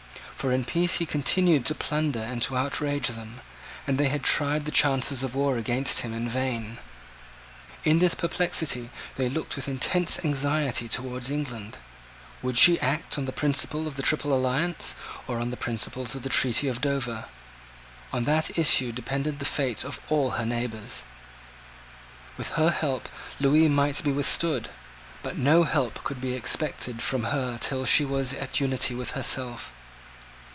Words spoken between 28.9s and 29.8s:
with herself.